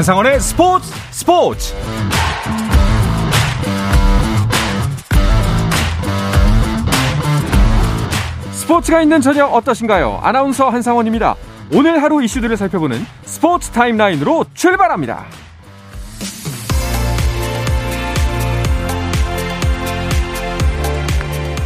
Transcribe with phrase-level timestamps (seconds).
[0.00, 1.74] 한상원의 스포츠 스포츠
[8.52, 10.20] 스포츠가 있는 저녁 어떠신가요?
[10.22, 11.34] 아나운서 한상원입니다.
[11.74, 15.26] 오늘 하루 이슈들을 살펴보는 스포츠 타임라인으로 출발합니다.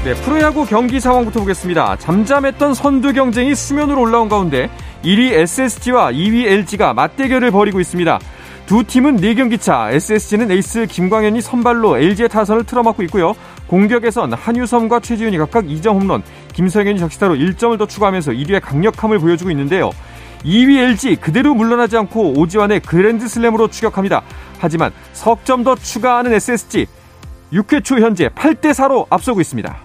[0.05, 1.99] 네, 프로야구 경기 상황부터 보겠습니다.
[1.99, 4.69] 잠잠했던 선두 경쟁이 수면으로 올라온 가운데
[5.05, 8.19] 1위 SSG와 2위 LG가 맞대결을 벌이고 있습니다.
[8.67, 13.35] 두 팀은 4경기 차, SSG는 에이스 김광현이 선발로 LG의 타선을 틀어막고 있고요.
[13.67, 16.23] 공격에선 한유섬과 최지훈이 각각 2점 홈런,
[16.55, 19.91] 김성현이 적시타로 1점을 더 추가하면서 1위의 강력함을 보여주고 있는데요.
[20.45, 24.23] 2위 LG 그대로 물러나지 않고 오지환의 그랜드슬램으로 추격합니다.
[24.59, 26.87] 하지만 석점 더 추가하는 SSG
[27.53, 29.84] 6회 초 현재 8대 4로 앞서고 있습니다.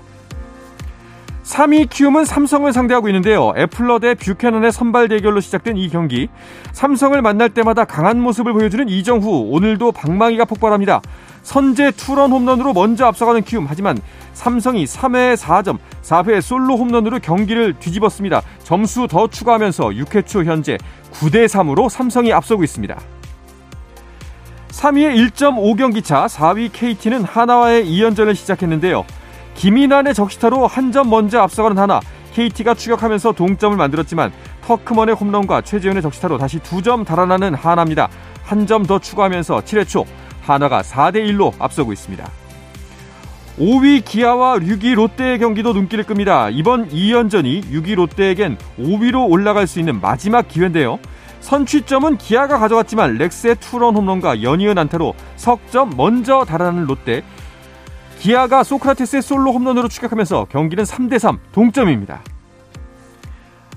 [1.50, 3.54] 3위 키움은 삼성을 상대하고 있는데요.
[3.58, 6.30] 애플러 대 뷰캐넌의 선발 대결로 시작된 이 경기.
[6.74, 9.50] 삼성을 만날 때마다 강한 모습을 보여주는 이정후.
[9.50, 11.02] 오늘도 방망이가 폭발합니다.
[11.42, 13.66] 선제 투런 홈런으로 먼저 앞서가는 키움.
[13.68, 13.98] 하지만
[14.34, 18.44] 삼성이 3회 4점, 4회 솔로 홈런으로 경기를 뒤집었습니다.
[18.64, 20.78] 점수 더 추가하면서 6회 초 현재
[21.14, 22.96] 9대 3으로 삼성이 앞서고 있습니다.
[24.70, 29.04] 3위의 1.5경기 차 4위 KT는 하나와의 2연전을 시작했는데요.
[29.60, 32.00] 김인환의 적시타로 한 점 먼저 앞서가는 하나
[32.34, 34.32] KT가 추격하면서 동점을 만들었지만
[34.66, 38.08] 터크먼의 홈런과 최재현의 적시타로 다시 두 점 달아나는 하나입니다.
[38.44, 40.06] 한 점 더 추가하면서 7회 초
[40.42, 42.26] 하나가 4대 1로 앞서고 있습니다.
[43.60, 46.50] 5위 기아와 6위 롯데의 경기도 눈길을 끕니다.
[46.50, 51.00] 이번 2연전이 6위 롯데에겐 5위로 올라갈 수 있는 마지막 기회인데요.
[51.42, 57.24] 선취점은 기아가 가져갔지만 렉스의 투런 홈런과 연이은 안타로 석점 먼저 달아나는 롯데
[58.20, 62.22] 기아가 소크라테스의 솔로 홈런으로 추격하면서 경기는 3대3 동점입니다.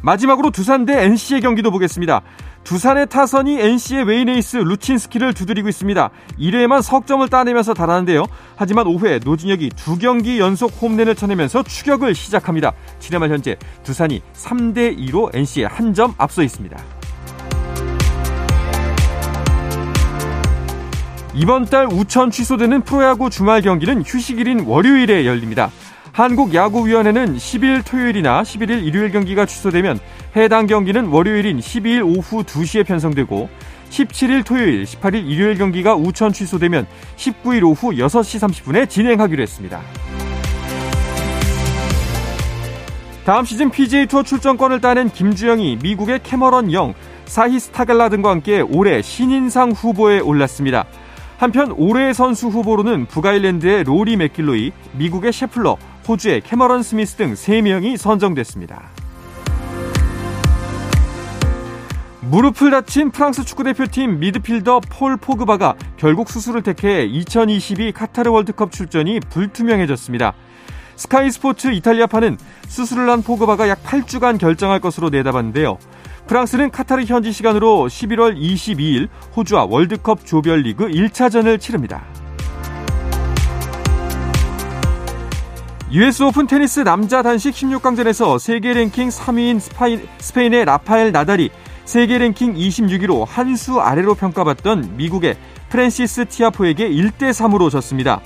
[0.02, 2.22] 마지막으로 두산 대 NC의 경기도 보겠습니다.
[2.64, 6.10] 두산의 타선이 NC의 에이스 루친스키를 두드리고 있습니다.
[6.40, 8.24] 1회에만 석점을 따내면서 달아나는데요.
[8.56, 12.72] 하지만 5회 노진혁이 두 경기 연속 홈런을 쳐내면서 추격을 시작합니다.
[12.98, 16.76] 7회 말 현재 두산이 3대2로 NC에 한 점 앞서 있습니다.
[21.34, 25.70] 이번 달 우천 취소되는 프로야구 주말 경기는 휴식일인 월요일에 열립니다.
[26.12, 29.98] 한국야구위원회는 10일 토요일이나 11일 일요일 경기가 취소되면
[30.36, 33.48] 해당 경기는 월요일인 12일 오후 2시에 편성되고
[33.88, 39.80] 17일 토요일, 18일 일요일 경기가 우천 취소되면 19일 오후 6시 30분에 진행하기로 했습니다.
[43.24, 46.92] 다음 시즌 PGA 투어 출전권을 따낸 김주영이 미국의 캐머런 영,
[47.24, 50.84] 사히스 티갈라 등과 함께 올해 신인상 후보에 올랐습니다.
[51.42, 55.76] 한편 올해의 선수 후보로는 북아일랜드의 로리 매킬로이, 미국의 셰플러,
[56.06, 58.80] 호주의 캐머런 스미스 등 3명이 선정됐습니다.
[62.20, 70.34] 무릎을 다친 프랑스 축구대표팀 미드필더 폴 포그바가 결국 수술을 택해 2022 카타르 월드컵 출전이 불투명해졌습니다.
[70.94, 72.38] 스카이 스포츠 이탈리아판은
[72.68, 75.76] 수술을 한 포그바가 약 8주간 결장할 것으로 내다봤는데요.
[76.32, 82.06] 프랑스는 카타르 현지 시간으로 11월 22일 호주와 월드컵 조별리그 1차전을 치릅니다.
[85.90, 89.60] US 오픈 테니스 남자 단식 16강전에서 세계 랭킹 3위인
[90.20, 91.50] 스페인의 라파엘 나달이
[91.84, 95.36] 세계 랭킹 26위로 한 수 아래로 평가받던 미국의
[95.68, 98.22] 프랜시스 티아포에게 1대3으로 졌습니다.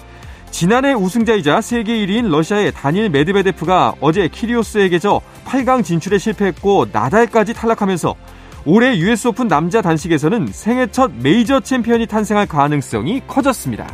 [0.57, 8.15] 지난해 우승자이자 세계 1위인 러시아의 다닐 메드베데프가 어제 키리오스에게 져 8강 진출에 실패했고 나달까지 탈락하면서
[8.65, 13.87] 올해 US 오픈 남자 단식에서는 생애 첫 메이저 챔피언이 탄생할 가능성이 커졌습니다.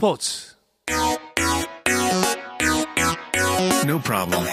[0.00, 0.54] 스포츠
[3.84, 4.46] No problem.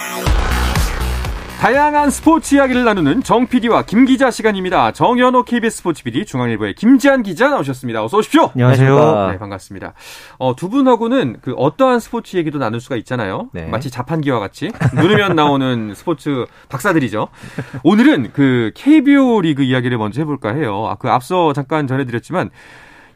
[1.60, 4.90] 다양한 스포츠 이야기를 나누는 정 PD와 김 기자 시간입니다.
[4.90, 8.04] 정현호 KBS 스포츠 PD, 중앙일보의 김지한 기자 나오셨습니다.
[8.04, 8.50] 어서 오십시오.
[8.54, 9.28] 안녕하세요.
[9.30, 9.94] 네, 반갑습니다.
[10.38, 13.48] 어, 두 분하고는 그 어떠한 스포츠 얘기도 나눌 수가 있잖아요.
[13.52, 13.66] 네.
[13.66, 17.28] 마치 자판기와 같이 누르면 나오는 스포츠 박사들이죠.
[17.84, 20.88] 오늘은 그 KBO 리그 이야기를 먼저 해볼까 해요.
[20.88, 22.50] 아, 그 앞서 잠깐 전해드렸지만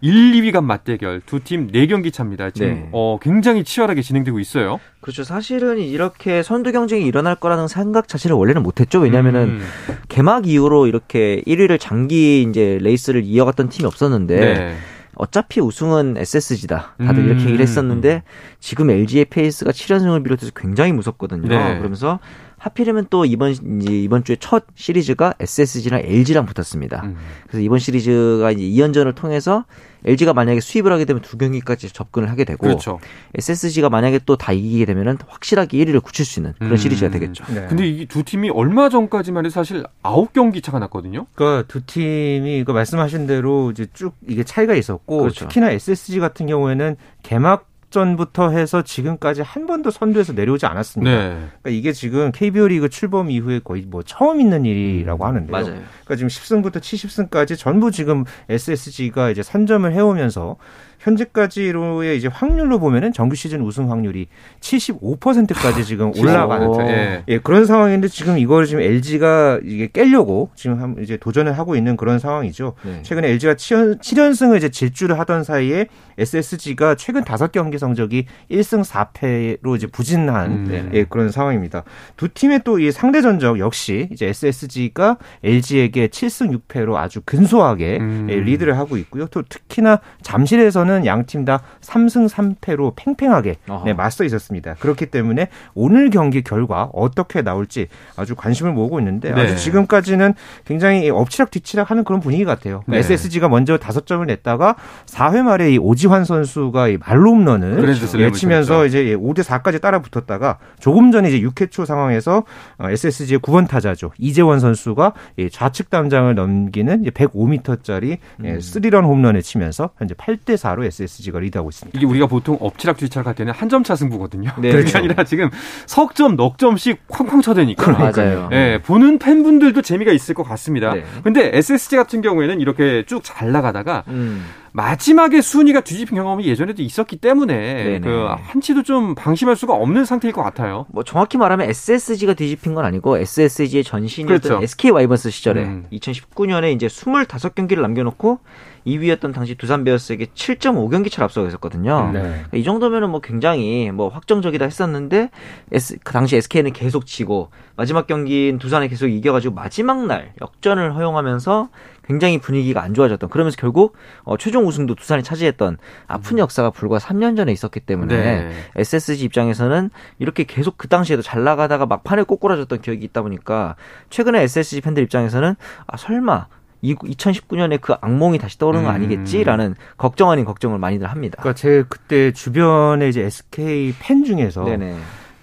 [0.03, 2.51] 1, 2위 간 맞대결 두 팀 4경기 차입니다.
[2.51, 2.89] 지금 네.
[2.93, 4.81] 어, 굉장히 치열하게 진행되고 있어요.
[5.01, 5.25] 그렇죠.
[5.25, 8.99] 사실은 이렇게 선두 경쟁이 일어날 거라는 생각 자체를 원래는 못했죠.
[9.01, 9.61] 왜냐면은 음.
[10.09, 14.77] 개막 이후로 이렇게 1위를 장기 이제 레이스를 이어갔던 팀이 없었는데 네.
[15.17, 16.95] 어차피 우승은 SSG다.
[16.99, 17.27] 다들 음.
[17.29, 18.23] 이렇게 얘기를 했었는데
[18.59, 21.47] 지금 LG의 페이스가 7연승을 비롯해서 굉장히 무섭거든요.
[21.47, 21.77] 네.
[21.77, 22.21] 그러면서
[22.61, 27.01] 하필이면 또 이번 이제 이번 주에 첫 시리즈가 SSG랑 LG랑 붙었습니다.
[27.05, 27.17] 음.
[27.49, 29.65] 그래서 이번 시리즈가 이제 2연전을 통해서
[30.05, 32.99] LG가 만약에 수입을 하게 되면 두 경기까지 접근을 하게 되고 그렇죠.
[33.35, 36.77] SSG가 만약에 또 다 이기게 되면은 확실하게 1위를 굳힐 수 있는 그런 음.
[36.77, 37.45] 시리즈가 되겠죠.
[37.53, 37.67] 네.
[37.67, 41.27] 근데 이 두 팀이 얼마 전까지만 해도 사실 9경기 차가 났거든요.
[41.35, 45.47] 그러니까 두 팀이 그 말씀하신 대로 이제 쭉 이게 차이가 있었고 그렇죠.
[45.49, 51.11] 특히나 SSG 같은 경우에는 개막 전부터 해서 지금까지 한 번도 선두에서 내려오지 않았습니다.
[51.11, 51.29] 네.
[51.29, 55.53] 그러니까 이게 지금 KBO 리그 출범 이후에 거의 뭐 처음 있는 일이라고 음, 하는데요.
[55.53, 55.83] 맞아요.
[56.05, 60.57] 그러니까 지금 10승부터 70승까지 전부 지금 SSG가 이제 선점을 해오면서
[61.01, 64.27] 현재까지로의 이제 확률로 보면은 정규 시즌 우승 확률이
[64.61, 67.25] 75%까지 지금 올라가는 예.
[67.29, 72.19] 예, 그런 상황인데 지금 이걸 지금 LG가 이게 깨려고 지금 이제 도전을 하고 있는 그런
[72.19, 72.75] 상황이죠.
[72.85, 73.03] 네.
[73.03, 75.87] 최근에 LG가 7연, 7연 승을 이제 질주를 하던 사이에
[76.19, 80.91] SSG가 최근 5경기 성적이 1승 4패로 이제 부진한 음.
[80.93, 81.85] 예, 그런 상황입니다.
[82.17, 88.27] 두 팀의 또 이 상대 전적 역시 이제 SSG가 LG에게 7승 6패로 아주 근소하게 음.
[88.31, 89.27] 예, 리드를 하고 있고요.
[89.27, 94.75] 또 특히나 잠실에서는 전에는 양 팀 다 3승 3패로 팽팽하게 네, 맞서 있었습니다.
[94.75, 99.41] 그렇기 때문에 오늘 경기 결과 어떻게 나올지 아주 관심을 모으고 있는데 네.
[99.43, 100.35] 아주 지금까지는
[100.67, 102.83] 굉장히 엎치락 뒤치락 하는 그런 분위기 같아요.
[102.87, 102.99] 네.
[102.99, 104.77] SSG가 먼저 5점을 냈다가
[105.07, 107.77] 4회 말에 이 오지환 선수가 이 말로 홈런을
[108.25, 112.43] 외치면서 이제 5대 4까지 따라 붙었다가 조금 전에 이제 6회 초 상황에서
[112.81, 114.11] SSG의 어, 9번 타자죠.
[114.19, 115.13] 이재원 선수가
[115.53, 118.59] 좌측 담장을 넘기는 105m짜리 음.
[118.59, 121.97] 3런 홈런을 치면서 현재 8대 4로 바로 SSG가 리드하고 있습니다.
[121.99, 124.51] 이게 우리가 보통 엎치락 뒤치락 할 때는 한 점 차 승부거든요.
[124.59, 124.99] 네, 그게 그렇죠.
[124.99, 125.49] 아니라 지금
[125.87, 127.93] 석점, 넉점씩 쾅쾅 쳐대니까.
[127.93, 128.49] 맞아요.
[128.53, 130.93] 예, 보는 팬분들도 재미가 있을 것 같습니다.
[130.95, 131.05] 네.
[131.23, 134.45] 근데 SSG 같은 경우에는 이렇게 쭉 잘 나가다가 음.
[134.73, 140.43] 마지막에 순위가 뒤집힌 경험이 예전에도 있었기 때문에 그 한치도 좀 방심할 수가 없는 상태일 것
[140.43, 140.87] 같아요.
[140.91, 144.63] 뭐 정확히 말하면 SSG가 뒤집힌 건 아니고 SSG의 전신이었던 그렇죠.
[144.63, 145.87] SK 와이번스 시절에 음.
[145.93, 148.39] 2019년에 이제 25경기를 남겨놓고
[148.87, 152.11] 2위였던 당시 두산 베어스에게 7.5경기 차를 앞서고 있었거든요.
[152.13, 152.21] 네.
[152.21, 155.31] 그러니까 이 정도면은 뭐 굉장히 뭐 확정적이다 했었는데
[155.73, 161.69] S, 그 당시 SK는 계속 치고 마지막 경기인 두산에 계속 이겨가지고 마지막 날 역전을 허용하면서
[162.11, 165.79] 굉장히 분위기가 안 좋아졌던 그러면서 결국 어, 최종 우승도 두산이 차지했던
[166.09, 166.39] 아픈 음.
[166.41, 168.51] 역사가 불과 3년 전에 있었기 때문에 네.
[168.75, 173.77] SSG 입장에서는 이렇게 계속 그 당시에도 잘 나가다가 막판에 꼬꾸라졌던 기억이 있다 보니까
[174.11, 175.55] 최근에 SSG 팬들 입장에서는
[175.87, 176.49] 아 설마
[176.83, 178.95] 이 2019년에 그 악몽이 다시 떠오르는 거 음.
[178.97, 181.37] 아니겠지라는 걱정 아닌 걱정을 많이들 합니다.
[181.41, 184.97] 그러니까 제 그때 주변에 이제 SK 팬 중에서 네네.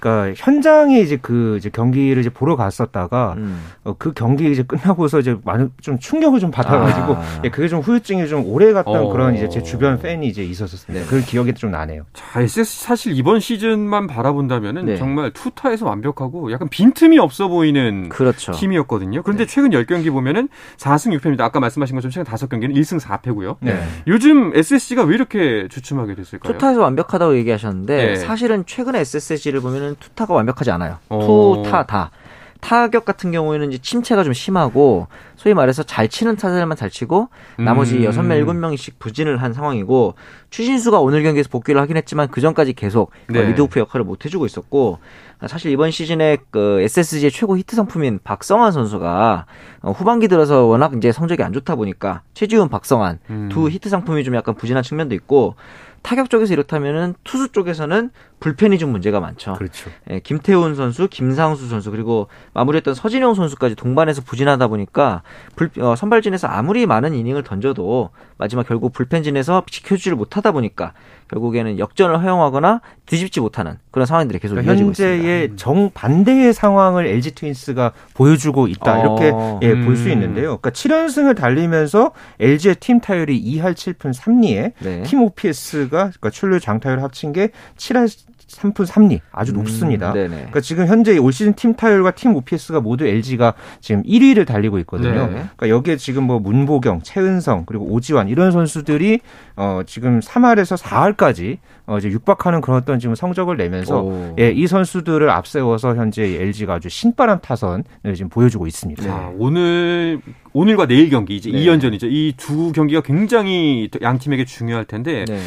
[0.07, 3.61] 그러니까 현장에 이제 그 이제 경기를 이제 보러 갔었다가 음.
[3.83, 7.41] 어, 그 경기 이제 끝나고서 이제 많은 좀 충격을 좀 받아가지고 아.
[7.43, 9.09] 예, 그게 좀 후유증이 좀 오래 갔던 어.
[9.09, 11.05] 그런 이제 제 주변 팬이 이제 있었었습니다.
[11.05, 11.09] 네.
[11.09, 12.03] 그 기억이 좀 나네요.
[12.13, 14.97] 자, SS 사실 이번 시즌만 바라본다면은 네.
[14.97, 18.53] 정말 투타에서 완벽하고 약간 빈틈이 없어 보이는 그렇죠.
[18.53, 19.23] 팀이었거든요.
[19.23, 19.53] 그런데 네.
[19.53, 20.47] 최근 10경기 보면은
[20.77, 21.41] 4승 6패입니다.
[21.41, 23.57] 아까 말씀하신 것처럼 최근 5경기는 1승 4패고요.
[23.59, 23.81] 네.
[24.07, 26.53] 요즘 SSG가 왜 이렇게 주춤하게 됐을까요?
[26.53, 28.15] 투타에서 완벽하다고 얘기하셨는데 네.
[28.15, 30.97] 사실은 최근에 SSG를 보면은 투타가 완벽하지 않아요.
[31.09, 31.63] 어.
[31.63, 32.11] 투타 다.
[32.59, 37.97] 타격 같은 경우에는 이제 침체가 좀 심하고 소위 말해서 잘 치는 타자들만 잘 치고 나머지
[37.97, 38.03] 음.
[38.03, 40.15] 여섯 명 일곱 명씩 부진을 한 상황이고
[40.49, 43.43] 추신수가 오늘 경기에서 복귀를 하긴 했지만 그 전까지 계속 네.
[43.43, 44.99] 리드오프 역할을 못 해주고 있었고
[45.47, 49.45] 사실 이번 시즌에 그 SSG의 최고 히트 상품인 박성한 선수가
[49.83, 53.49] 후반기 들어서 워낙 이제 성적이 안 좋다 보니까 최지훈, 박성환 음.
[53.51, 55.55] 두 히트 상품이 좀 약간 부진한 측면도 있고
[56.01, 59.53] 타격 쪽에서 이렇다면은 투수 쪽에서는 불펜이 좀 문제가 많죠.
[59.53, 59.89] 그렇죠.
[60.09, 65.23] 예, 김태훈 선수, 김상수 선수 그리고 마무리했던 서진영 선수까지 동반해서 부진하다 보니까
[65.55, 70.93] 불, 어, 선발진에서 아무리 많은 이닝을 던져도 마지막 결국 불펜진에서 지켜주지를 못하다 보니까
[71.29, 75.33] 결국에는 역전을 허용하거나 뒤집지 못하는 그런 상황들이 계속 그러니까 이어지고 현재의 있습니다.
[75.33, 79.85] 현재의 정반대의 상황을 LG 트윈스가 보여주고 있다 이렇게 어, 예, 음.
[79.85, 80.57] 볼수 있는데요.
[80.57, 85.03] 그러니까 7연승을 달리면서 LG의 팀 타율이 2할 7푼 3리에 네.
[85.03, 90.11] 팀 OPS가 그러니까 출루 장타율 합친 게 7할 3푼 3리 아주 음, 높습니다.
[90.13, 94.79] 음, 그러니까 지금 현재 올 시즌 팀 타율과 팀 OPS가 모두 LG가 지금 1위를 달리고
[94.79, 95.25] 있거든요.
[95.27, 95.31] 네.
[95.55, 99.19] 그러니까 여기에 지금 뭐 문보경, 최은성 그리고 오지환 이런 선수들이
[99.55, 105.29] 어 지금 3할에서 4할까지 어 이제 육박하는 그런 어떤 지금 성적을 내면서 예, 이 선수들을
[105.29, 107.83] 앞세워서 현재 LG가 아주 신바람 타선을
[108.15, 109.03] 지금 보여주고 있습니다.
[109.03, 110.19] 자, 오늘
[110.53, 111.59] 오늘과 내일 경기 이제 네.
[111.59, 112.03] 2연전이죠.
[112.11, 115.39] 이 두 경기가 굉장히 양 팀에게 중요할 텐데 네.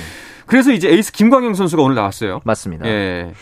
[0.51, 2.41] 그래서 이제 에이스 김광현 선수가 오늘 나왔어요.
[2.45, 2.87] 맞습니다.
[2.87, 3.33] 예.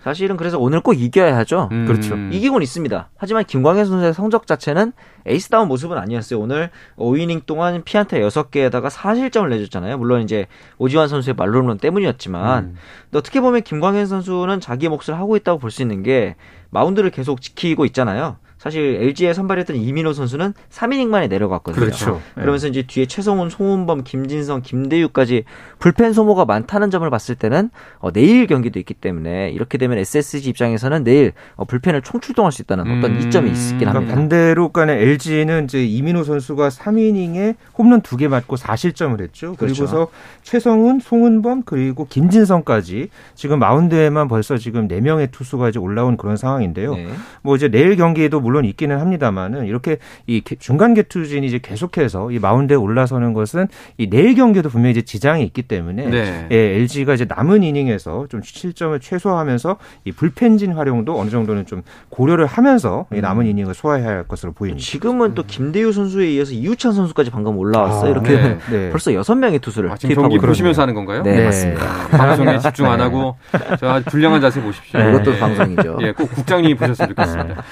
[0.00, 1.70] 사실은 그래서 오늘 꼭 이겨야 하죠.
[1.72, 1.86] 음.
[1.86, 2.14] 그렇죠.
[2.30, 3.08] 이기곤 있습니다.
[3.16, 4.92] 하지만 김광현 선수의 성적 자체는
[5.24, 6.38] 에이스다운 모습은 아니었어요.
[6.40, 9.96] 오늘 5이닝 동안 피안타 6개에다가 4실점을 내줬잖아요.
[9.96, 12.76] 물론 이제 오지환 선수의 말로는 때문이었지만 음.
[13.14, 16.36] 어떻게 보면 김광현 선수는 자기 몫을 하고 있다고 볼 수 있는 게
[16.68, 18.36] 마운드를 계속 지키고 있잖아요.
[18.64, 21.84] 사실 LG에 선발했던 이민호 선수는 3이닝 만에 내려갔거든요.
[21.84, 22.22] 그렇죠.
[22.34, 25.44] 그러면서 이제 뒤에 최성훈, 송은범, 김진성, 김대유까지
[25.78, 27.68] 불펜 소모가 많다는 점을 봤을 때는
[27.98, 32.84] 어, 내일 경기도 있기 때문에 이렇게 되면 SSG 입장에서는 내일 어, 불펜을 총출동할 수 있다는
[32.84, 33.20] 어떤 음...
[33.20, 34.14] 이점이 있긴 그러니까 합니다.
[34.14, 39.56] 반대로 간에 LG는 이제 이민호 선수가 3이닝에 홈런 2개 맞고 4실점을 했죠.
[39.56, 39.84] 그렇죠.
[39.84, 40.08] 그리고서
[40.42, 46.94] 최성훈, 송은범 그리고 김진성까지 지금 마운드에만 벌써 지금 4명의 투수가 이제 올라온 그런 상황인데요.
[46.94, 47.08] 네.
[47.42, 52.38] 뭐 이제 내일 경기에도 물론 물론 있기는 합니다만은 이렇게 이 중간 개투진이 이제 계속해서 이
[52.38, 53.66] 마운드에 올라서는 것은
[53.98, 56.46] 이 내일 경기에도 분명히 이제 지장이 있기 때문에 네.
[56.52, 62.46] 예, LG가 이제 남은 이닝에서 좀 실점을 최소화하면서 이 불펜진 활용도 어느 정도는 좀 고려를
[62.46, 63.50] 하면서 이 남은 음.
[63.50, 64.84] 이닝을 소화해야 할 것으로 보입니다.
[64.84, 68.06] 지금은 또 김대유 선수에 이어서 이우찬 선수까지 방금 올라왔어요.
[68.06, 68.58] 아, 이렇게 네.
[68.70, 68.90] 네.
[68.90, 71.22] 벌써 여섯 명의 투수를 아, 지금 경기 보시면서 하는 건가요?
[71.22, 71.44] 네, 네.
[71.44, 72.08] 맞습니다.
[72.16, 73.36] 방송에 집중 안 하고
[73.80, 75.00] 저 불량한 자세 보십시오.
[75.00, 75.40] 이것도 네.
[75.40, 75.98] 방송이죠.
[76.02, 77.64] 예, 꼭 국장님이 보셨으면 좋겠습니다.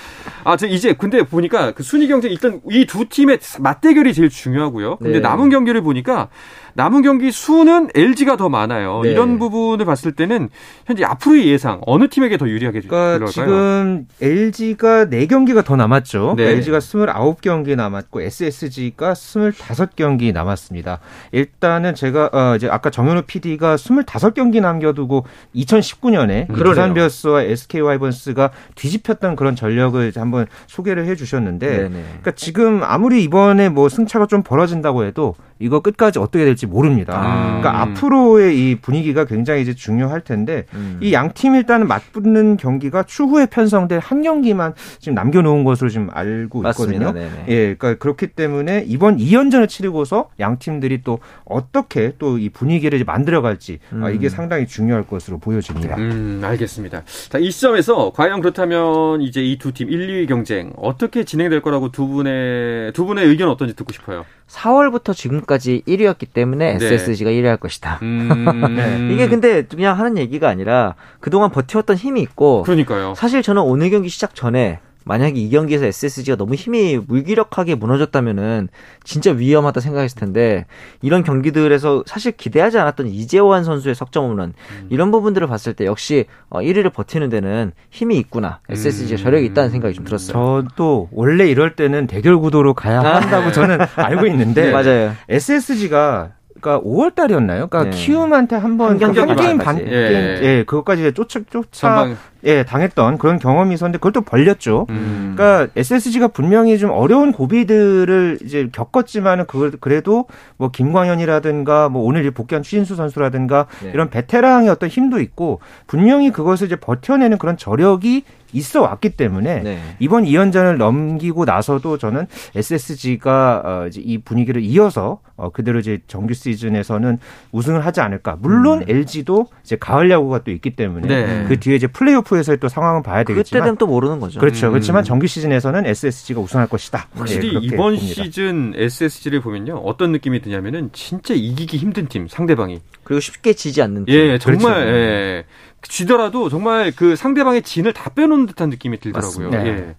[0.45, 4.97] 아, 저 이제 근데 보니까 그 순위 경쟁 일단 이 두 팀의 맞대결이 제일 중요하고요.
[4.97, 5.21] 근데 네.
[5.21, 6.29] 남은 경기를 보니까
[6.75, 9.01] 남은 경기 수는 LG가 더 많아요.
[9.03, 9.11] 네.
[9.11, 10.49] 이런 부분을 봤을 때는
[10.87, 16.35] 현재 앞으로의 예상 어느 팀에게 더 유리하게 그러니까 지금 LG가 4경기가 더 남았죠.
[16.37, 16.51] 네.
[16.51, 21.01] LG가 29경기 남았고 SSG가 25경기 남았습니다.
[21.33, 29.37] 일단은 제가 어 이제 아까 정현우 PD가 25경기 남겨두고 2019년에 두산 베어스와 SK 와이번스가 뒤집혔던
[29.37, 35.35] 그런 전력을 한번 소개를 해 주셨는데 그러니까 지금 아무리 이번에 뭐 승차가 좀 벌어진다고 해도
[35.59, 37.15] 이거 끝까지 어떻게 될지 모릅니다.
[37.17, 37.61] 아.
[37.61, 40.99] 그러니까 앞으로의 이 분위기가 굉장히 이제 중요할 텐데 음.
[41.03, 47.09] 이양 팀 일단은 맞붙는 경기가 추후에 편성될 한 경기만 지금 남겨놓은 것으로 지금 알고 맞습니다.
[47.09, 47.13] 있거든요.
[47.29, 47.45] 네네.
[47.49, 53.79] 예, 그러니까 그렇기 때문에 이번 2연전을 치르고서 양 팀들이 또 어떻게 또 이 분위기를 만들어갈지
[53.93, 54.15] 아, 음.
[54.15, 55.97] 이게 상당히 중요할 것으로 보여집니다.
[55.97, 57.03] 음, 알겠습니다.
[57.29, 61.93] 자, 이 시점에서 과연 그렇다면 이제 이 두 팀 1, 2위 경쟁 어떻게 진행될 거라고
[61.93, 64.25] 두 분의 두 분의 의견 어떤지 듣고 싶어요.
[64.53, 66.85] 4월부터 지금까지 1위였기 때문에 네.
[66.85, 67.99] SSG가 1위 할 것이다.
[68.03, 68.77] 음...
[68.77, 69.15] 네.
[69.15, 73.15] 이게 근데 그냥 하는 얘기가 아니라 그동안 버텨왔던 힘이 있고 그러니까요.
[73.17, 78.69] 사실 저는 오늘 경기 시작 전에 만약에 이 경기에서 SSG가 너무 힘이 무기력하게 무너졌다면은
[79.05, 80.67] 진짜 위험하다 생각했을 텐데
[81.01, 84.87] 이런 경기들에서 사실 기대하지 않았던 이재호한 선수의 석점 홈런 음.
[84.91, 89.23] 이런 부분들을 봤을 때 역시 1위를 어, 버티는 데는 힘이 있구나 SSG의 음.
[89.23, 90.63] 저력이 있다는 생각이 좀 들었어요.
[90.69, 93.21] 저도 원래 이럴 때는 대결 구도로 가야 아.
[93.21, 95.15] 한다고 저는 알고 있는데 네, 맞아요.
[95.29, 96.33] SSG가
[96.63, 97.67] 그러니까 5월 달이었나요?
[97.67, 97.91] 그러니까 네.
[97.91, 99.85] 키움한테 한번 한, 한 게임 반 예.
[99.85, 102.09] 게임 예, 그것까지 쫓아 쫓아.
[102.45, 104.87] 예, 당했던 그런 경험이 있었는데 그걸 또 벌렸죠.
[104.91, 105.35] 음.
[105.37, 110.27] 그러니까 SSG가 분명히 좀 어려운 고비들을 이제 겪었지만은 그걸 그래도
[110.57, 113.91] 뭐 김광현이라든가 뭐 오늘 복귀한 추신수 선수라든가 네.
[113.93, 119.79] 이런 베테랑의 어떤 힘도 있고 분명히 그것을 이제 버텨내는 그런 저력이 있어 왔기 때문에 네.
[119.99, 126.35] 이번 2연전을 넘기고 나서도 저는 SSG가 어 이제 이 분위기를 이어서 어 그대로 이제 정규
[126.35, 127.19] 시즌에서는
[127.53, 128.37] 우승을 하지 않을까.
[128.41, 128.85] 물론 음.
[128.89, 131.45] LG도 이제 가을 야구가 또 있기 때문에 네.
[131.49, 134.41] 그 뒤에 이제 플레이오프에서의 또 상황은 봐야 되겠지만 그때 되또 모르는 거죠.
[134.41, 134.69] 그렇죠.
[134.69, 134.73] 음.
[134.73, 137.09] 그렇지만 정규 시즌에서는 SSG가 우승할 것이다.
[137.15, 138.23] 확실히 네, 이번 봅니다.
[138.23, 139.77] 시즌 SSG를 보면요.
[139.77, 144.15] 어떤 느낌이 드냐면은 진짜 이기기 힘든 팀 상대방이 그리고 쉽게 지지 않는 팀.
[144.15, 144.89] 예, 정말 그렇죠.
[144.89, 145.45] 예.
[145.83, 149.51] 쥐더라도 정말 그 상대방의 진을 다 빼놓는 듯한 느낌이 들더라고요.
[149.51, 149.67] 네.
[149.67, 149.95] 예.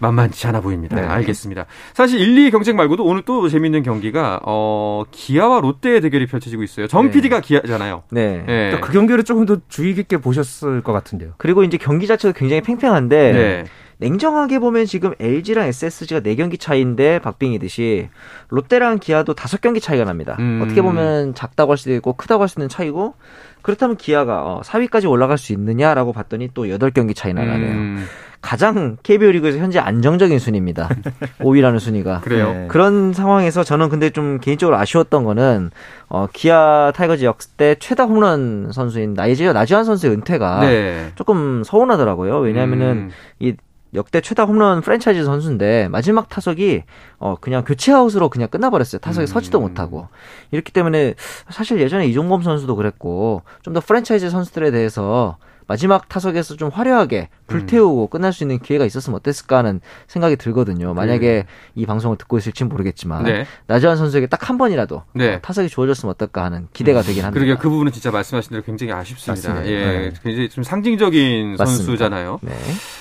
[0.00, 0.94] 만만치 않아 보입니다.
[0.94, 1.02] 네.
[1.06, 1.66] 알겠습니다.
[1.92, 6.86] 사실 1, 2 경쟁 말고도 오늘 또 재밌는 경기가 어 기아와 롯데의 대결이 펼쳐지고 있어요.
[6.86, 7.10] 정 네.
[7.10, 8.04] PD가 기아잖아요.
[8.10, 8.44] 네.
[8.46, 8.78] 네.
[8.80, 11.32] 그 경기를 조금 더 주의 깊게 보셨을 것 같은데요.
[11.38, 13.64] 그리고 이제 경기 자체도 굉장히 팽팽한데 네.
[14.00, 18.08] 냉정하게 보면 지금 LG랑 SSG가 4경기 차이인데 박빙이듯이
[18.48, 20.36] 롯데랑 기아도 5경기 차이가 납니다.
[20.38, 20.60] 음.
[20.62, 23.14] 어떻게 보면 작다고 할 수도 있고 크다고 할 수 있는 차이고
[23.62, 27.72] 그렇다면 기아가 어, 4위까지 올라갈 수 있느냐라고 봤더니 또 8경기 차이 나가네요.
[27.72, 28.06] 음.
[28.40, 30.88] 가장 KBO 리그에서 현재 안정적인 순위입니다.
[31.40, 32.20] 5위라는 순위가.
[32.20, 32.52] 그래요.
[32.52, 32.66] 네.
[32.68, 35.70] 그런 상황에서 저는 근데 좀 개인적으로 아쉬웠던 거는
[36.08, 41.12] 어, 기아 타이거즈 역대 최다 홈런 선수인 나이지어 나지완 선수의 은퇴가 네.
[41.16, 42.38] 조금 서운하더라고요.
[42.38, 43.10] 왜냐하면은 음.
[43.40, 43.54] 이
[43.94, 46.82] 역대 최다 홈런 프랜차이즈 선수인데 마지막 타석이
[47.18, 49.00] 어 그냥 교체 아웃으로 그냥 끝나버렸어요.
[49.00, 49.26] 타석에 음.
[49.26, 50.08] 서지도 못하고
[50.50, 51.14] 이렇기 때문에
[51.50, 55.36] 사실 예전에 이종범 선수도 그랬고 좀 더 프랜차이즈 선수들에 대해서
[55.68, 58.08] 마지막 타석에서 좀 화려하게 불태우고 음.
[58.10, 60.94] 끝날 수 있는 기회가 있었으면 어땠을까 하는 생각이 들거든요.
[60.94, 61.46] 만약에 네.
[61.76, 63.46] 이 방송을 듣고 있을지 모르겠지만 네.
[63.68, 65.34] 나지환 선수에게 딱 한 번이라도 네.
[65.34, 67.04] 어, 타석이 좋아졌으면 어떨까 하는 기대가 음.
[67.04, 67.38] 되긴 합니다.
[67.38, 69.48] 그러게 그 부분은 진짜 말씀하신 대로 굉장히 아쉽습니다.
[69.50, 69.70] 맞습니다.
[69.70, 70.12] 예, 네.
[70.22, 71.66] 굉장히 좀 상징적인 맞습니다.
[71.66, 72.38] 선수잖아요.
[72.42, 72.52] 네.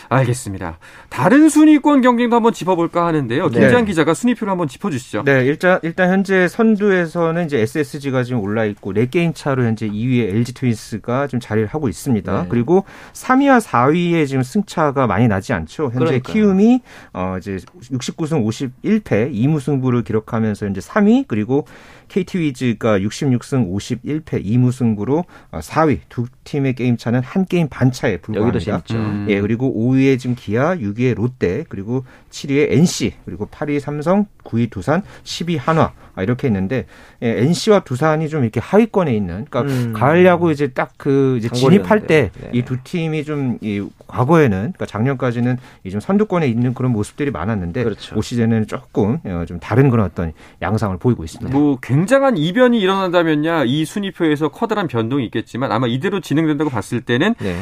[0.09, 0.77] 알겠습니다.
[1.09, 3.50] 다른 순위권 경쟁도 한번 짚어볼까 하는데요.
[3.50, 3.59] 네.
[3.59, 5.24] 김지한 기자가 순위표를 한번 짚어주시죠.
[5.24, 10.53] 네, 일단 일단 현재 선두에서는 이제 SSG가 지금 올라 있고 4게임 차로 현재 2위의 LG
[10.53, 12.47] 트윈스가 좀 자리를 하고 있습니다.
[12.57, 12.63] 네.
[12.67, 15.85] 그리고 3위와 4위에 지금 승차가 많이 나지 않죠.
[15.85, 16.33] 현재 그러니까요.
[16.33, 16.81] 키움이
[17.13, 17.57] 어 이제
[17.91, 21.65] 69승 51패 2무승부를 기록하면서 이제 3위 그리고
[22.07, 28.17] KT 위즈가 66승 51패 2무승부로 4위 어, 두 팀의 게임 차는 한 게임 반 차에
[28.17, 28.57] 불과합니다.
[28.57, 28.95] 여기도 재밌죠.
[28.97, 29.25] 음.
[29.29, 35.01] 예, 그리고 5위에 지금 기아, 6위에 롯데, 그리고 7위에 NC, 그리고 8위 삼성, 9위 두산,
[35.23, 36.85] 10위 한화 아, 이렇게 있는데
[37.21, 39.93] 예, NC와 두산이 좀 이렇게 하위권에 있는 그러니까 음.
[39.93, 42.81] 가을 야구 이제 딱 그 이제 진입할 때 이두 네.
[42.83, 48.15] 팀이 좀 이 과거에는 그러니까 작년까지는 이 좀 선두권에 있는 그런 모습들이 많았는데 그렇죠.
[48.15, 51.55] 올 시즌에는 조금 어, 좀 다른 그런 어떤 양상을 보이고 있습니다.
[51.57, 57.55] 뭐 굉장한 이변이 일어난다면야 이 순위표에서 커다란 변동이 있겠지만 아마 이대로 진행된다고 봤을 때는 네.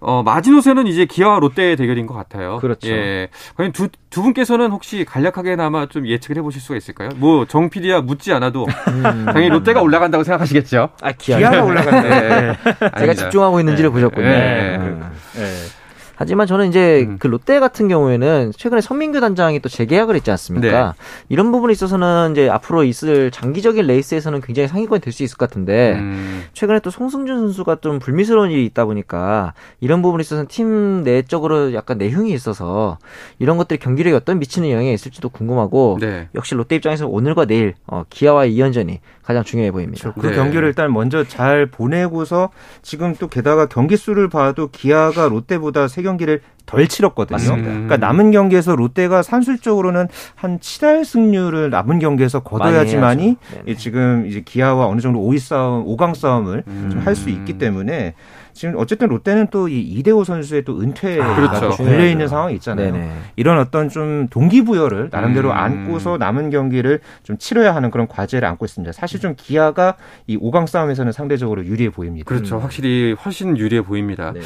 [0.00, 2.58] 어, 마지노선은 이제 기아와 롯데의 대결인 것 같아요.
[2.58, 2.88] 그렇죠.
[2.90, 3.28] 예.
[3.56, 7.10] 과연 두, 두 분께서는 혹시 간략하게나마 좀 예측을 해보실 수가 있을까요?
[7.16, 9.26] 뭐, 정 PD야 묻지 않아도 음.
[9.26, 10.90] 당연히 롯데가 올라간다고 생각하시겠죠?
[11.02, 11.38] 아, 기아.
[11.38, 12.00] 기아가 올라간다.
[12.00, 12.56] 네.
[12.98, 13.92] 제가 집중하고 있는지를 네.
[13.92, 14.26] 보셨군요.
[14.26, 14.78] 네.
[14.78, 15.79] 네.
[16.20, 17.16] 하지만 저는 이제 음.
[17.18, 20.94] 그 롯데 같은 경우에는 최근에 선민규 단장이 또 재계약을 했지 않습니까?
[20.94, 21.04] 네.
[21.30, 25.94] 이런 부분에 있어서는 이제 앞으로 있을 장기적인 레이스에서는 굉장히 상위권이 될 수 있을 것 같은데
[25.94, 26.44] 음.
[26.52, 31.96] 최근에 또 송승준 선수가 좀 불미스러운 일이 있다 보니까 이런 부분에 있어서는 팀 내적으로 약간
[31.96, 32.98] 내흉이 있어서
[33.38, 36.28] 이런 것들이 경기력에 어떤 미치는 영향이 있을지도 궁금하고 네.
[36.34, 38.98] 역시 롯데 입장에서 오늘과 내일 어, 기아와의 2연전이
[39.30, 40.02] 가장 중요해 보입니다.
[40.02, 40.20] 그렇죠.
[40.20, 40.34] 그 네.
[40.34, 42.50] 경기를 일단 먼저 잘 보내고서
[42.82, 47.34] 지금 또 게다가 경기 수를 봐도 기아가 롯데보다 세 경기를 덜 치렀거든요.
[47.36, 47.70] 맞습니다.
[47.70, 53.36] 그러니까 남은 경기에서 롯데가 산술적으로는 한 7할 승률을 남은 경기에서 거둬야지만이
[53.76, 56.90] 지금 이제 기아와 어느 정도 5위 싸움, 5강 싸움을 음.
[56.92, 58.14] 좀할 수 있기 때문에
[58.52, 61.70] 지금 어쨌든 롯데는 또 이 이대호 선수의 또 은퇴가 아, 그렇죠.
[61.70, 62.92] 걸려 있는 상황이 있잖아요.
[62.92, 63.10] 네네.
[63.36, 65.56] 이런 어떤 좀 동기부여를 나름대로 음.
[65.56, 68.92] 안고서 남은 경기를 좀 치러야 하는 그런 과제를 안고 있습니다.
[68.92, 69.94] 사실 좀 기아가
[70.26, 72.24] 이 5강 싸움에서는 상대적으로 유리해 보입니다.
[72.26, 72.56] 그렇죠.
[72.56, 72.62] 음.
[72.62, 74.32] 확실히 훨씬 유리해 보입니다.
[74.32, 74.40] 네.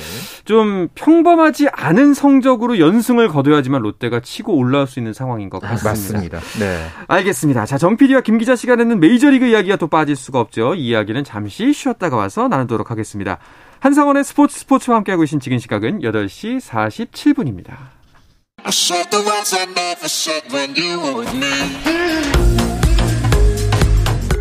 [0.45, 5.89] 좀 평범하지 않은 성적으로 연승을 거둬야지만 롯데가 치고 올라올 수 있는 상황인 것 같습니다.
[5.89, 6.39] 맞습니다.
[6.61, 6.87] 네.
[7.09, 7.67] 알겠습니다.
[7.67, 10.75] 자, 정 PD와 김 기자 시간에는 메이저리그 이야기가 또 빠질 수가 없죠.
[10.75, 13.39] 이 이야기는 잠시 쉬었다가 와서 나누도록 하겠습니다.
[13.85, 17.77] 한상원의 스포츠 스포츠와 함께하고 계신 지금 시각은 8시 47분입니다.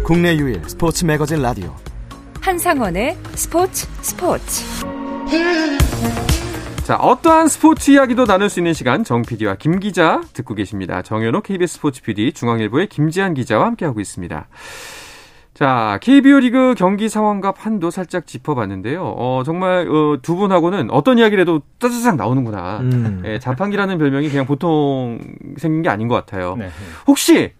[0.06, 1.76] 국내 유일 스포츠 매거진 라디오
[2.40, 4.64] 한상원의 스포츠 스포츠
[6.86, 11.02] 자, 어떠한 스포츠 이야기도 나눌 수 있는 시간 정 PD와 김 기자 듣고 계십니다.
[11.02, 14.48] 정현호 KBS 스포츠 PD, 중앙일보의 김지한 기자와 함께하고 있습니다.
[15.64, 19.02] 자, KBO 리그 경기 상황과 판도 살짝 짚어봤는데요.
[19.02, 22.80] 어, 정말 어, 두 분하고는 어떤 이야기를 해도 따자작 나오는구나.
[22.82, 23.22] 음.
[23.24, 25.20] 예, 자판기라는 별명이 그냥 보통
[25.56, 26.58] 생긴 게 아닌 것 같아요.
[26.58, 26.68] 네.
[27.08, 27.54] 혹시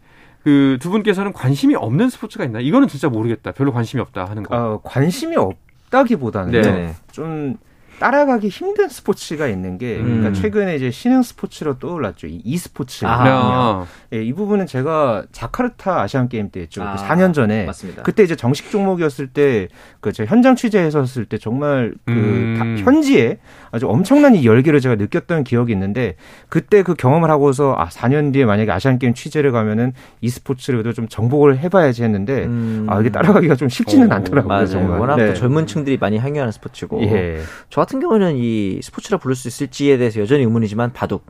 [0.44, 2.60] 그 두 분께서는 관심이 없는 스포츠가 있나?
[2.60, 3.54] 이거는 진짜 모르겠다.
[3.54, 4.54] 별로 관심이 없다 하는 거.
[4.54, 6.96] 어, 관심이 없다기보다는 네.
[7.14, 7.56] 좀
[8.04, 10.04] 따라가기 힘든 스포츠가 있는 게 음.
[10.04, 12.28] 그러니까 최근에 이제 신흥 스포츠로 떠올랐죠.
[12.28, 13.06] 이 e스포츠.
[13.08, 13.86] 아.
[14.12, 16.84] 예, 이 부분은 제가 자카르타 아시안 게임 때 했죠.
[16.84, 16.98] 아.
[16.98, 18.04] 4년 전에 맞습니다.
[18.04, 22.76] 그때 이제 정식 종목이었을 때그 현장 취재했었을 때 정말 그 음.
[22.84, 23.38] 현지에
[23.72, 26.18] 아주 엄청난 이 열기를 제가 느꼈던 기억이 있는데
[26.50, 31.58] 그때 그 경험을 하고서 아 4년 뒤에 만약에 아시안 게임 취재를 가면은 e스포츠를 좀 정복을
[31.60, 32.86] 해봐야지 했는데 음.
[32.90, 34.50] 아 이게 따라가기가 좀 쉽지는 오, 않더라고요.
[34.50, 34.68] 맞아요.
[34.68, 35.00] 정말.
[35.00, 35.28] 워낙 네.
[35.28, 37.02] 또 젊은 층들이 많이 향유하는 스포츠고.
[37.04, 37.40] 예.
[37.70, 41.26] 저 같은 경우는 이 스포츠라 부를 수 있을지에 대해서 여전히 의문이지만 바둑.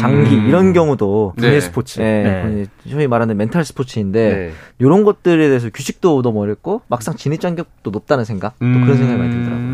[0.00, 0.48] 장기 음.
[0.48, 1.60] 이런 경우도 분해 네.
[1.60, 2.42] 스포츠, 네.
[2.44, 2.66] 네.
[2.90, 4.52] 소위 말하는 멘탈 스포츠인데 네.
[4.80, 8.74] 이런 것들에 대해서 규칙도 너무 어렵고 막상 진입 장벽도 높다는 생각, 음.
[8.74, 9.65] 또 그런 생각이 많이 들더라고요.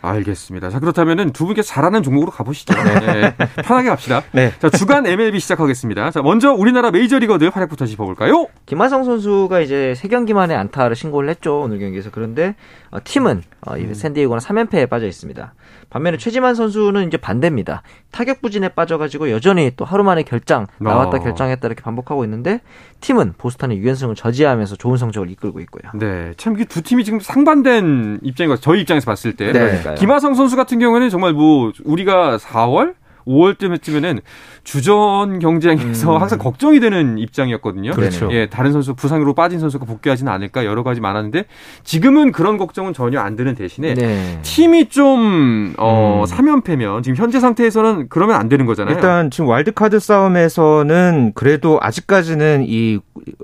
[0.00, 0.70] 알겠습니다.
[0.70, 2.74] 자, 그렇다면은 두 분께 잘하는 종목으로 가보시죠.
[2.74, 3.34] 네.
[3.62, 4.22] 편하게 갑시다.
[4.32, 4.52] 네.
[4.58, 6.10] 자, 주간 MLB 시작하겠습니다.
[6.10, 8.46] 자, 먼저 우리나라 메이저리거들 활약부터 짚어볼까요?
[8.66, 11.60] 김하성 선수가 이제 세 경기 만에 안타를 신고를 했죠.
[11.60, 12.10] 오늘 경기에서.
[12.10, 12.54] 그런데
[12.90, 13.94] 어, 팀은 어, 음.
[13.94, 15.54] 샌디에고는 3연패에 빠져 있습니다.
[15.90, 17.82] 반면에 최지만 선수는 이제 반대입니다.
[18.10, 21.20] 타격 부진에 빠져가지고 여전히 또 하루 만에 결장 나왔다 어.
[21.20, 22.60] 결장했다 이렇게 반복하고 있는데
[23.00, 25.90] 팀은 보스턴의 6연승을 저지하면서 좋은 성적을 이끌고 있고요.
[25.94, 29.94] 네, 참두 팀이 지금 상반된 입장인 것 저희 입장에서 봤을 때 네.
[29.96, 32.94] 김하성 선수 같은 경우에는 정말 뭐 우리가 4월
[33.28, 34.20] 5월쯤에는
[34.64, 36.20] 주전 경쟁에서 음.
[36.20, 37.92] 항상 걱정이 되는 입장이었거든요.
[37.92, 38.28] 그렇죠.
[38.32, 41.44] 예, 다른 선수 부상으로 빠진 선수가 복귀하지는 않을까 여러 가지 많았는데
[41.84, 44.38] 지금은 그런 걱정은 전혀 안 드는 대신에 네.
[44.42, 46.34] 팀이 좀 어, 음.
[46.34, 48.94] 3연패면 지금 현재 상태에서는 그러면 안 되는 거잖아요.
[48.94, 52.98] 일단 지금 와일드카드 싸움에서는 그래도 아직까지는 이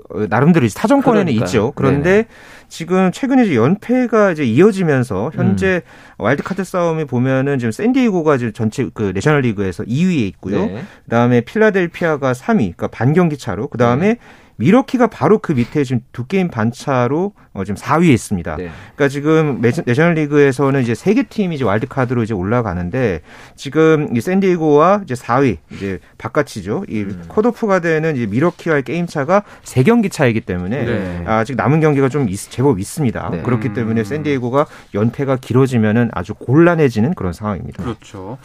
[0.09, 1.45] 어, 나름대로 사정권에는 그러니까요.
[1.45, 1.73] 있죠.
[1.75, 2.27] 그런데 네네.
[2.67, 6.23] 지금 최근에 이제 연패가 이제 이어지면서 현재 음.
[6.23, 10.65] 와일드카드 싸움이 보면은 지금 샌디에고가 지금 전체 그 내셔널리그에서 2위에 있고요.
[10.65, 10.83] 네.
[11.05, 13.67] 그다음에 필라델피아가 3위, 그러니까 반 경기 차로.
[13.67, 14.17] 그다음에 네.
[14.57, 18.55] 밀워키가 바로 그 밑에 지금 두 게임 반차로 어, 지금 4위에 있습니다.
[18.57, 18.69] 네.
[18.95, 23.21] 그러니까 지금 내셔널리그에서는 이제 세 개 팀이 이제 와일드카드로 이제 올라가는데
[23.55, 26.83] 지금 이 샌디에고와 이제 4위 이제 바깥이죠.
[26.89, 27.23] 이 음.
[27.29, 31.23] 컷오프가 되는 이제 밀워키와의 게임 차가 세 경기 차이기 때문에 네.
[31.25, 33.29] 아직 남은 경기가 좀 있, 제법 있습니다.
[33.31, 33.41] 네.
[33.43, 34.03] 그렇기 때문에 음.
[34.03, 37.81] 샌디에고가 연패가 길어지면은 아주 곤란해지는 그런 상황입니다.
[37.83, 38.37] 그렇죠.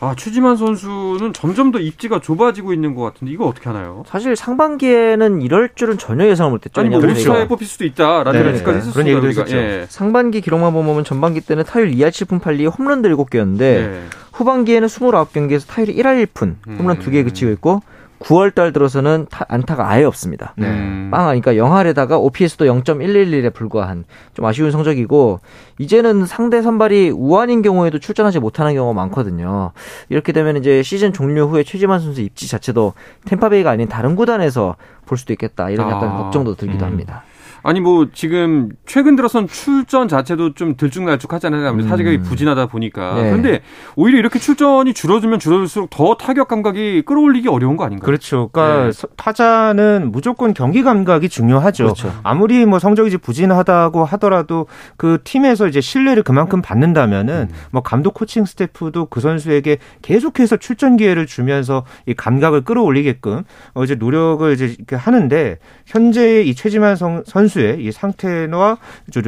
[0.00, 4.02] 아 최지만 선수는 점점 더 입지가 좁아지고 있는 것 같은데 이거 어떻게 하나요?
[4.06, 6.80] 사실 상반기에는 이럴 줄은 전혀 예상을 못했죠.
[6.80, 8.48] 아니 뭐 우차에 뽑힐 수도 있다라는 네.
[8.50, 8.92] 얘기까지 했었습니다.
[8.92, 9.56] 그런 얘기도 했었죠.
[9.56, 9.86] 예.
[9.88, 14.02] 상반기 기록만 보면 전반기 때는 타율 2할 7푼 8리 홈런 7개였는데 네.
[14.32, 17.02] 후반기에는 29경기에서 타율이 1할 1푼 홈런 음.
[17.02, 17.82] 2개 그치고 있고
[18.20, 20.54] 9월 달 들어서는 타, 안타가 아예 없습니다.
[20.56, 20.66] 네.
[21.10, 24.04] 빵 하니까 영할에다가 OPS도 0.111에 불과한
[24.34, 25.40] 좀 아쉬운 성적이고
[25.78, 29.72] 이제는 상대 선발이 우한인 경우에도 출전하지 못하는 경우가 많거든요.
[30.08, 32.94] 이렇게 되면 이제 시즌 종료 후에 최지만 선수 입지 자체도
[33.26, 34.76] 템파베이가 아닌 다른 구단에서
[35.06, 36.16] 볼 수도 있겠다 이런 약간 아.
[36.18, 36.90] 걱정도 들기도 음.
[36.90, 37.22] 합니다.
[37.68, 41.68] 아니 뭐 지금 최근 들어선 출전 자체도 좀 들쭉날쭉하잖아요.
[41.68, 41.90] 아무래도 음.
[41.90, 43.12] 타격이 부진하다 보니까.
[43.16, 43.24] 네.
[43.24, 43.60] 그런데
[43.94, 48.06] 오히려 이렇게 출전이 줄어들면 줄어들수록 더 타격 감각이 끌어올리기 어려운 거 아닌가요?
[48.06, 48.48] 그렇죠.
[48.50, 49.08] 그러니까 네.
[49.16, 51.84] 타자는 무조건 경기 감각이 중요하죠.
[51.84, 52.10] 그렇죠.
[52.22, 57.56] 아무리 뭐 성적이 부진하다고 하더라도 그 팀에서 이제 신뢰를 그만큼 받는다면은 음.
[57.70, 63.42] 뭐 감독 코칭 스태프도 그 선수에게 계속해서 출전 기회를 주면서 이 감각을 끌어올리게끔
[63.74, 67.24] 어 이제 노력을 이제 하는데 현재 이 최지만 선
[67.58, 68.78] 선수의 이 상태와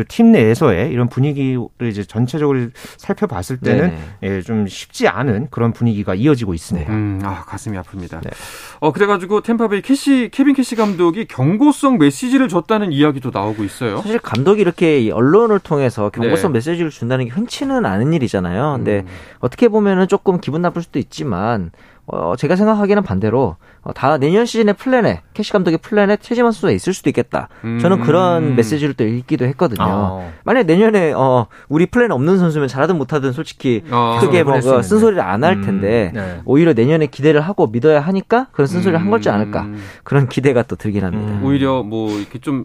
[0.08, 6.54] 팀 내에서의 이런 분위기를 이제 전체적으로 살펴봤을 때는 예, 좀 쉽지 않은 그런 분위기가 이어지고
[6.54, 6.90] 있습니다.
[6.92, 8.22] 음, 아 가슴이 아픕니다.
[8.22, 8.30] 네.
[8.78, 14.00] 어 그래가지고 탬파베이 캐시 케빈 캐시 감독이 경고성 메시지를 줬다는 이야기도 나오고 있어요.
[14.00, 16.58] 사실 감독이 이렇게 언론을 통해서 경고성 네.
[16.58, 18.74] 메시지를 준다는 게 흔치는 않은 일이잖아요.
[18.76, 19.06] 근데 음.
[19.40, 21.72] 어떻게 보면은 조금 기분 나쁠 수도 있지만
[22.12, 26.92] 어, 제가 생각하기에는 반대로 어, 다 내년 시즌의 플랜에 캐시 감독의 플랜에 최지만 선수가 있을
[26.92, 27.48] 수도 있겠다.
[27.80, 28.02] 저는 음.
[28.02, 29.84] 그런 메시지를 또 읽기도 했거든요.
[29.86, 30.32] 어.
[30.44, 35.44] 만약 내년에 어, 우리 플랜 없는 선수면 잘하든 못하든 솔직히 어, 크게 뭐 쓴소리를 안
[35.44, 36.18] 할 텐데 음.
[36.18, 36.40] 네.
[36.44, 39.04] 오히려 내년에 기대를 하고 믿어야 하니까 그런 쓴소리를 음.
[39.04, 39.66] 한 거지 않을까
[40.04, 41.32] 그런 기대가 또 들긴 합니다.
[41.32, 41.44] 음.
[41.44, 42.64] 오히려 뭐 이렇게 좀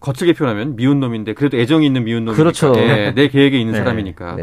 [0.00, 2.72] 거칠게 표현하면 미운 놈인데 그래도 애정이 있는 미운 놈이니까 그렇죠.
[2.76, 3.78] 예, 내 계획에 있는 네.
[3.78, 4.36] 사람이니까.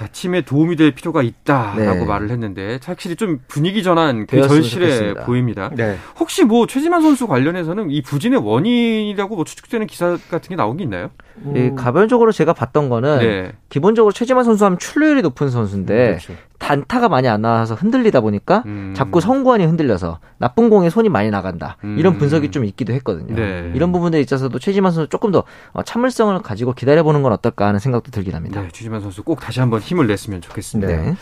[0.00, 0.06] 네.
[0.06, 2.04] 자, 팀에 도움이 될 필요가 있다라고 네.
[2.06, 5.24] 말을 했는데 확실히 좀 분위기 전환 그 절실해 좋겠습니다.
[5.26, 5.70] 보입니다.
[5.74, 5.98] 네.
[6.18, 10.84] 혹시 뭐 최지만 선수 관련해서는 이 부진의 원인이라고 뭐 추측되는 기사 같은 게 나온 게
[10.84, 11.10] 있나요?
[11.44, 11.52] 음.
[11.56, 13.52] 예, 가변적으로 제가 봤던 거는 네.
[13.68, 16.32] 기본적으로 최지만 선수 하면 출루율이 높은 선수인데 음, 그렇죠.
[16.60, 18.92] 단타가 많이 안 나와서 흔들리다 보니까 음.
[18.94, 21.78] 자꾸 성구안이 흔들려서 나쁜 공에 손이 많이 나간다.
[21.82, 22.18] 이런 음.
[22.18, 23.34] 분석이 좀 있기도 했거든요.
[23.34, 23.72] 네.
[23.74, 25.42] 이런 부분에 있어서도 최지만 선수 조금 더
[25.72, 28.60] 어, 참을성을 가지고 기다려보는 건 어떨까 하는 생각도 들긴 합니다.
[28.60, 30.94] 네, 최지만 선수 꼭 다시 한번 힘을 냈으면 좋겠습니다.
[30.94, 31.14] 네.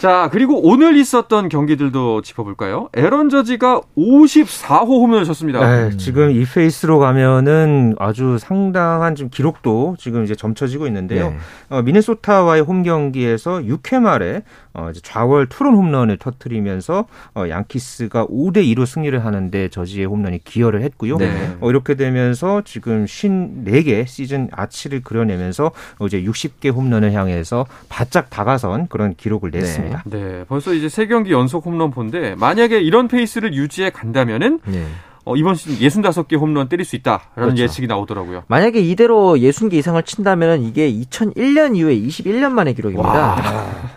[0.00, 2.88] 자, 그리고 오늘 있었던 경기들도 짚어볼까요?
[2.94, 5.60] 에런 저지가 54호 홈런을 쳤습니다.
[5.60, 11.30] 네, 지금 이 페이스로 가면은 아주 상당한 좀 기록도 지금 이제 점쳐지고 있는데요.
[11.30, 11.36] 네.
[11.70, 18.86] 어, 미네소타와의 홈 경기에서 6회 말에 어, 좌월 투런 홈런을 터트리면서 어, 양키스가 5대 2로
[18.86, 21.16] 승리를 하는데 저지의 홈런이 기여를 했고요.
[21.16, 21.56] 네.
[21.60, 28.86] 어, 이렇게 되면서 지금 54개 시즌 아치를 그려내면서 어, 이제 60개 홈런을 향해서 바짝 다가선
[28.86, 29.77] 그런 기록을 냈습니다.
[29.82, 30.44] 네, 네.
[30.48, 34.84] 벌써 이제 세 경기 연속 홈런 본데 만약에 이런 페이스를 유지해 간다면은 네.
[35.28, 37.62] 어, 이번 시즌 65개 홈런 때릴 수 있다라는 그렇죠.
[37.62, 38.44] 예측이 나오더라고요.
[38.48, 43.36] 만약에 이대로 60개 이상을 친다면 이게 2001년 이후에 21년 만의 기록입니다.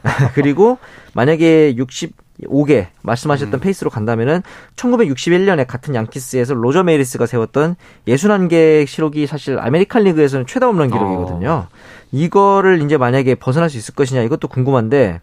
[0.36, 0.78] 그리고
[1.14, 3.60] 만약에 65개 말씀하셨던 음.
[3.62, 4.42] 페이스로 간다면은
[4.76, 7.78] 1961년에 같은 양키스에서 로저 매리스가 세웠던
[8.10, 11.50] 61개 기록이 사실 아메리칸 리그에서는 최다 홈런 기록이거든요.
[11.50, 11.68] 어.
[12.12, 15.22] 이거를 이제 만약에 벗어날 수 있을 것이냐 이것도 궁금한데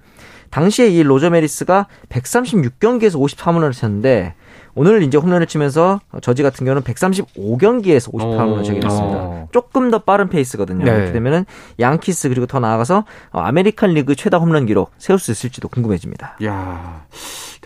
[0.51, 4.35] 당시에 이 로저 매리스가 136경기에서 53홈런을 쳤는데
[4.75, 9.47] 오늘 이제 홈런을 치면서 저지 같은 경우는 135경기에서 58홈런을 치게 됐습니다.
[9.51, 10.85] 조금 더 빠른 페이스거든요.
[10.85, 10.93] 네.
[10.93, 11.47] 그렇게 되면은
[11.81, 16.37] 양키스 그리고 더 나아가서 아메리칸 리그 최다 홈런 기록 세울 수 있을지도 궁금해집니다.
[16.45, 17.07] 야.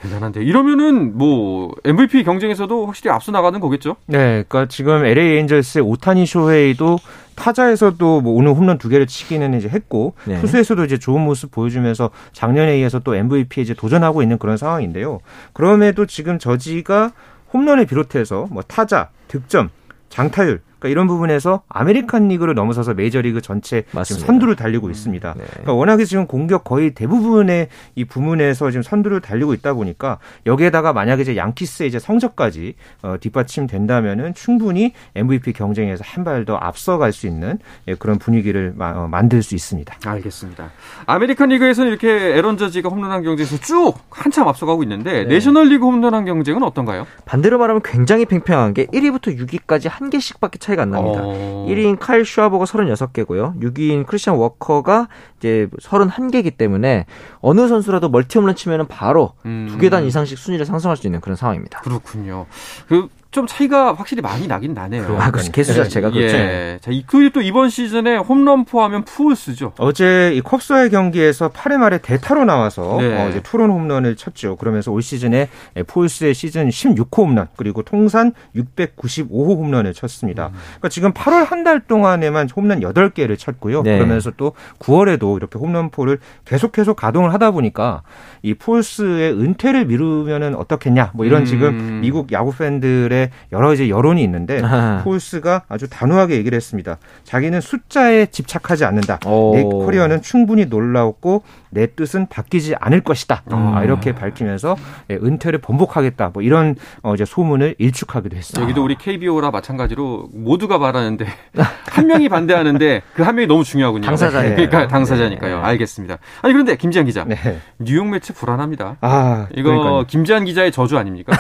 [0.03, 3.97] 대단한데 이러면은 뭐 MVP 경쟁에서도 확실히 앞서 나가는 거겠죠?
[4.07, 6.99] 네, 그러니까 지금 LA 엔젤스의 오타니 쇼헤이도
[7.43, 10.41] 타자에서도 뭐 오늘 홈런 두 개를 치기는 이제 했고 네.
[10.41, 15.19] 투수에서도 이제 좋은 모습 보여주면서 작년에 이어서 또 MVP에 이제 도전하고 있는 그런 상황인데요.
[15.53, 17.11] 그럼에도 지금 저지가
[17.53, 19.71] 홈런을 비롯해서 뭐 타점, 득점,
[20.09, 25.35] 장타율 그러니까 이런 부분에서 아메리칸 리그를 넘어서서 메이저리그 전체 지금 선두를 달리고 있습니다.
[25.39, 25.45] 네.
[25.51, 31.23] 그러니까 워낙에 지금 공격 거의 대부분의 이 부문에서 지금 선두를 달리고 있다 보니까 여기에다가 만약에
[31.23, 37.59] 이제 양키스의 이제 성적까지 어, 뒷받침된다면은 충분히 MVP 경쟁에서 한 발 더 앞서갈 수 있는
[37.87, 39.95] 예, 그런 분위기를 마, 어, 만들 수 있습니다.
[40.05, 40.71] 알겠습니다.
[41.07, 45.25] 아메리칸 리그에서는 이렇게 에런 저지가 홈런왕 경쟁에서 쭉 한참 앞서가고 있는데 네.
[45.25, 47.07] 내셔널 리그 홈런왕 경쟁은 어떤가요?
[47.25, 51.21] 반대로 말하면 굉장히 팽팽한 게 1위부터 6위까지 한 개씩밖에 차이 차이가 안 납니다.
[51.23, 51.67] 어...
[51.69, 53.61] 1위인 카일 슈아버가 36개고요.
[53.61, 55.09] 6위인 크리스찬 워커가
[55.39, 57.07] 이제 31개이기 때문에
[57.41, 59.69] 어느 선수라도 멀티 홈런 치면은 바로 음...
[59.71, 61.81] 두 계단 이상씩 순위를 상승할 수 있는 그런 상황입니다.
[61.81, 62.47] 그렇군요.
[62.89, 65.17] 그 좀 차이가 확실히 많이 나긴 나네요.
[65.19, 66.15] 아, 그 개수 자체가 네.
[66.15, 66.37] 그렇죠.
[66.37, 66.79] 예.
[66.83, 69.73] 자, 그또 이번 시즌에 홈런 포하면 푸울스죠.
[69.79, 73.23] 어제 이 컵스와의 경기에서 8회 말에 대타로 나와서 네.
[73.25, 74.57] 어, 이제 투런 홈런을 쳤죠.
[74.57, 75.49] 그러면서 올 시즌에
[75.87, 80.49] 푸울스의 시즌 16호 홈런 그리고 통산 695호 홈런을 쳤습니다.
[80.49, 80.53] 음.
[80.79, 83.83] 그러니까 지금 8월 한 달 동안에만 홈런 8개를 쳤고요.
[83.83, 83.97] 네.
[83.97, 88.03] 그러면서 또 9월에도 이렇게 홈런포를 계속해서 가동을 하다 보니까
[88.43, 91.13] 이 푸울스의 은퇴를 미루면은 어떻겠냐.
[91.15, 91.47] 뭐 이런 음.
[91.47, 93.22] 지금 미국 야구 팬들의
[93.53, 94.61] 여러 이제 여론이 있는데
[95.03, 96.99] 폴스가 아주 단호하게 얘기를 했습니다.
[97.25, 99.19] 자기는 숫자에 집착하지 않는다.
[99.27, 99.53] 오.
[99.55, 103.43] 내 커리어는 충분히 놀라웠고 내 뜻은 바뀌지 않을 것이다.
[103.51, 103.81] 음.
[103.83, 104.77] 이렇게 밝히면서
[105.11, 106.31] 예, 은퇴를 번복하겠다.
[106.35, 108.63] 뭐 이런 어, 이제 소문을 일축하기도 했어요.
[108.63, 111.27] 여기도 우리 KBO라 마찬가지로 모두가 바라는데
[111.91, 114.05] 한 명이 반대하는데 그 한 명이 너무 중요하군요.
[114.05, 115.57] 당사자 그러니까 당사자니까요.
[115.59, 115.63] 네.
[115.63, 116.19] 알겠습니다.
[116.43, 117.37] 아니 그런데 김지한 기자, 네.
[117.79, 118.97] 뉴욕 매치 불안합니다.
[119.01, 120.05] 아, 이거 그러니까요.
[120.07, 121.33] 김지한 기자의 저주 아닙니까?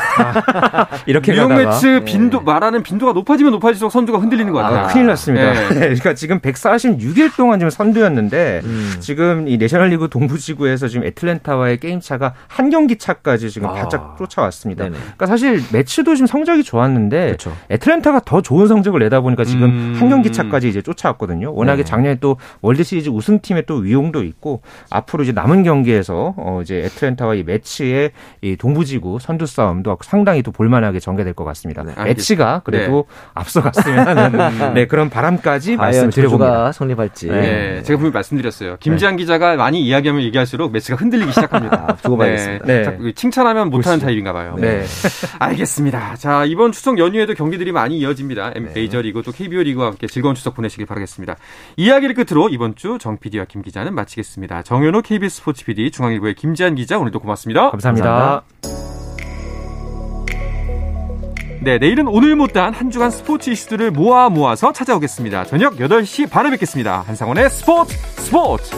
[1.07, 2.05] 이렇게 뉴욕 메츠 네.
[2.05, 4.85] 빈도 말하는 빈도가 높아지면 높아질수록 선두가 흔들리는 거 같아요.
[4.85, 5.53] 아, 큰일 났습니다.
[5.53, 5.69] 네.
[5.69, 8.97] 그러니까 지금 146일 동안 지금 선두였는데 음.
[9.01, 13.75] 지금 이 내셔널리그 동 동부지구에서 지금 애틀랜타와의 게임 차가 한 경기 차까지 지금 아.
[13.75, 14.85] 바짝 쫓아왔습니다.
[14.85, 14.97] 네네.
[14.97, 17.57] 그러니까 사실 메츠도 지금 성적이 좋았는데 그렇죠.
[17.71, 19.97] 애틀랜타가 더 좋은 성적을 내다 보니까 지금 음.
[19.99, 21.53] 한 경기 차까지 이제 쫓아왔거든요.
[21.55, 21.85] 워낙에 네.
[21.85, 27.35] 작년에 또 월드 시리즈 우승팀의 또 위용도 있고 앞으로 이제 남은 경기에서 어 이제 애틀랜타와
[27.35, 31.62] 이 매치의 이 동부지구 선두 싸움도 상당히 또 볼만하게 전개될 것 같습니다.
[31.69, 33.17] 네, 매치가 그래도 네.
[33.35, 34.75] 앞서갔으면 하는 음.
[34.75, 36.73] 네, 그런 바람까지 말씀드려봅니다.
[36.73, 37.29] 성립할지.
[37.29, 37.41] 네.
[37.41, 37.83] 네.
[37.83, 38.77] 제가 분명히 말씀드렸어요.
[38.79, 41.85] 김지한 기자가 많이 이야기 얘기하면 얘기할수록 매치가 흔들리기 시작합니다.
[41.89, 42.65] 아, 두고 봐야겠습니다.
[42.67, 42.83] 네.
[42.99, 43.13] 네.
[43.13, 44.57] 칭찬하면 못하는 타입인가 봐요.
[44.59, 44.85] 네.
[45.39, 46.17] 알겠습니다.
[46.17, 48.51] 자, 이번 추석 연휴에도 경기들이 많이 이어집니다.
[48.51, 48.61] 네.
[48.61, 51.37] 메이저리그 또 KBO 리그와 함께 즐거운 추석 보내시길 바라겠습니다.
[51.77, 54.63] 이야기를 끝으로 이번 주 정 PD와 김 기자는 마치겠습니다.
[54.63, 57.71] 정현호 KBS 스포츠 PD, 중앙일보의 김지한 기자 오늘도 고맙습니다.
[57.71, 58.43] 감사합니다.
[58.63, 58.92] 감사합니다.
[61.65, 65.45] 네, 내일은 오늘 못다한 한 주간 스포츠 이슈들을 모아 모아서 찾아오겠습니다.
[65.45, 67.03] 저녁 8시 반에 뵙겠습니다.
[67.03, 68.75] 한상원의 스포츠 스포츠!